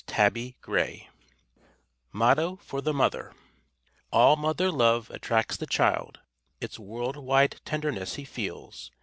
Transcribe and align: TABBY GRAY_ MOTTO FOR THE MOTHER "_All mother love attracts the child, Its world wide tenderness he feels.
TABBY 0.07 0.55
GRAY_ 0.63 1.09
MOTTO 2.11 2.55
FOR 2.63 2.81
THE 2.81 2.91
MOTHER 2.91 3.35
"_All 4.11 4.35
mother 4.35 4.71
love 4.71 5.11
attracts 5.11 5.57
the 5.57 5.67
child, 5.67 6.21
Its 6.59 6.79
world 6.79 7.17
wide 7.17 7.61
tenderness 7.65 8.15
he 8.15 8.25
feels. 8.25 8.89